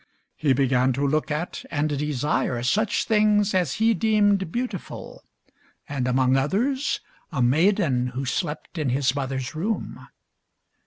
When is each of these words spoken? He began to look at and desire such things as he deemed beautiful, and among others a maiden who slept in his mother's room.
He 0.35 0.51
began 0.53 0.93
to 0.93 1.05
look 1.07 1.29
at 1.29 1.63
and 1.69 1.89
desire 1.89 2.63
such 2.63 3.05
things 3.05 3.53
as 3.53 3.75
he 3.75 3.93
deemed 3.93 4.51
beautiful, 4.51 5.23
and 5.87 6.07
among 6.07 6.35
others 6.35 7.01
a 7.31 7.43
maiden 7.43 8.07
who 8.07 8.25
slept 8.25 8.79
in 8.79 8.89
his 8.89 9.13
mother's 9.13 9.53
room. 9.53 10.07